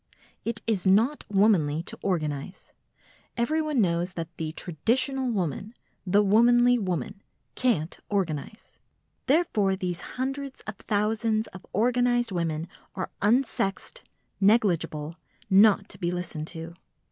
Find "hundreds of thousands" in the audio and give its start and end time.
10.17-11.45